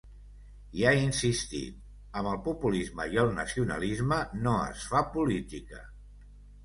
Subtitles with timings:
[0.79, 1.75] I ha insistit:
[2.21, 5.85] ‘amb el populisme i el nacionalisme no es fa política’.